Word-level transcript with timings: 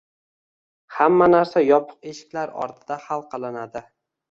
Hamma 0.95 1.27
narsa 1.33 1.63
yopiq 1.67 2.09
eshiklar 2.13 2.57
ortida 2.65 3.01
hal 3.07 3.25
qilinadi 3.37 3.87